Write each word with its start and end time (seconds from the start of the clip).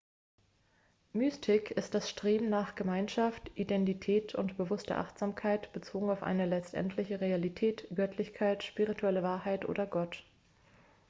mystik 1.13 1.69
ist 1.69 1.93
das 1.93 2.09
streben 2.09 2.49
nach 2.49 2.73
gemeinschaft 2.73 3.51
identität 3.53 4.33
oder 4.33 4.51
bewusster 4.55 4.97
achtsamkeit 4.97 5.71
bezogen 5.73 6.09
auf 6.09 6.23
eine 6.23 6.47
letztendliche 6.47 7.21
realität 7.21 7.85
göttlichkeit 7.93 8.63
spirituelle 8.63 9.21
wahrheit 9.21 9.69
oder 9.69 9.85
gott 9.85 10.23